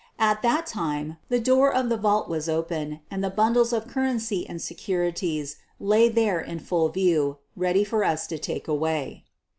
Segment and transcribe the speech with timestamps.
[0.17, 4.01] At that time the* door of the vault was open, and the bundles of cur
[4.01, 9.25] \ rency and securities Irj there in full view, ready for us to take away.